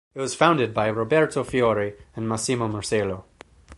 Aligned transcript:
It 0.15 0.19
was 0.19 0.33
founded 0.33 0.73
by 0.73 0.87
Roberto 0.89 1.43
Fiore 1.43 1.95
and 2.15 2.27
Massimo 2.27 2.67
Morsello. 2.67 3.25